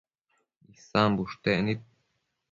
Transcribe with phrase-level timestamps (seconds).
[0.73, 1.81] Isan bushtec nid